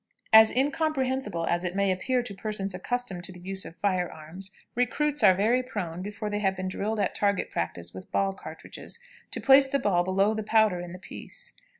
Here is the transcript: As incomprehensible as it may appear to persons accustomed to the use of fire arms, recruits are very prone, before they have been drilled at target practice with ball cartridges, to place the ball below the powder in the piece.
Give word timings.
As 0.33 0.49
incomprehensible 0.49 1.45
as 1.45 1.63
it 1.63 1.75
may 1.75 1.91
appear 1.91 2.23
to 2.23 2.33
persons 2.33 2.73
accustomed 2.73 3.23
to 3.25 3.31
the 3.31 3.39
use 3.39 3.65
of 3.65 3.75
fire 3.75 4.11
arms, 4.11 4.49
recruits 4.73 5.21
are 5.21 5.35
very 5.35 5.61
prone, 5.61 6.01
before 6.01 6.27
they 6.27 6.39
have 6.39 6.55
been 6.55 6.67
drilled 6.67 6.99
at 6.99 7.13
target 7.13 7.51
practice 7.51 7.93
with 7.93 8.11
ball 8.11 8.31
cartridges, 8.33 8.97
to 9.29 9.39
place 9.39 9.67
the 9.67 9.77
ball 9.77 10.03
below 10.03 10.33
the 10.33 10.41
powder 10.41 10.79
in 10.79 10.91
the 10.91 10.97
piece. 10.97 11.53